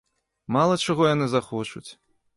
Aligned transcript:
Мала 0.55 0.79
чаго 0.87 1.03
яны 1.13 1.29
захочуць! 1.37 1.87